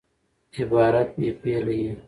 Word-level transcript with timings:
عبارت 0.59 1.09
بې 1.19 1.29
فعله 1.39 1.73
يي. 1.81 1.91